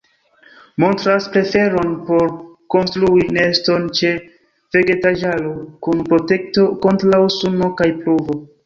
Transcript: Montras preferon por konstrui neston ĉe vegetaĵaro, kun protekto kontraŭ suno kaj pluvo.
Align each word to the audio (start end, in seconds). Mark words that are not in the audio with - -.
Montras 0.83 1.27
preferon 1.35 1.91
por 2.07 2.25
konstrui 2.77 3.27
neston 3.37 3.87
ĉe 4.01 4.13
vegetaĵaro, 4.79 5.55
kun 5.87 6.05
protekto 6.11 6.69
kontraŭ 6.89 7.25
suno 7.41 7.75
kaj 7.83 7.95
pluvo. 8.03 8.45